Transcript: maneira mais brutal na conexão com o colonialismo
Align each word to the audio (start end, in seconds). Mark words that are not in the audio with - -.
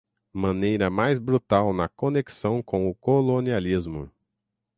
maneira 0.33 0.89
mais 0.89 1.19
brutal 1.19 1.71
na 1.75 1.87
conexão 1.87 2.59
com 2.63 2.89
o 2.89 2.95
colonialismo 2.95 4.09